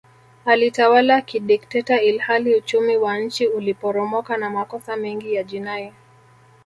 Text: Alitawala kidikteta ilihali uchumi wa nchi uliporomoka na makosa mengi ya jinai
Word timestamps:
Alitawala 0.45 1.21
kidikteta 1.21 2.01
ilihali 2.01 2.55
uchumi 2.55 2.97
wa 2.97 3.17
nchi 3.17 3.47
uliporomoka 3.47 4.37
na 4.37 4.49
makosa 4.49 4.95
mengi 4.97 5.33
ya 5.33 5.43
jinai 5.43 5.93